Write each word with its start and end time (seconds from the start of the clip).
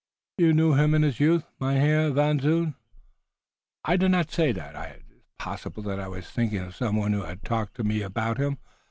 "You 0.39 0.51
knew 0.53 0.73
him 0.73 0.95
in 0.95 1.03
his 1.03 1.19
youth, 1.19 1.43
Mynheer 1.59 2.09
Van 2.09 2.39
Zoon?" 2.39 2.73
"I 3.85 3.97
did 3.97 4.09
not 4.09 4.31
say 4.31 4.51
that. 4.51 4.73
It 4.95 5.03
is 5.13 5.21
possible 5.37 5.83
that 5.83 5.99
I 5.99 6.07
was 6.07 6.27
thinking 6.27 6.57
of 6.63 6.75
some 6.75 6.95
one 6.95 7.13
who 7.13 7.21
had 7.21 7.43
talked 7.43 7.75
to 7.75 7.83
me 7.83 8.01
about 8.01 8.39
him. 8.39 8.57